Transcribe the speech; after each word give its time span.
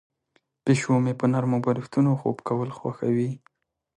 پیشو 0.63 0.95
مې 1.03 1.13
په 1.19 1.25
نرمو 1.31 1.57
بالښتونو 1.65 2.11
خوب 2.21 2.37
کول 2.47 2.69
خوښوي. 2.77 3.29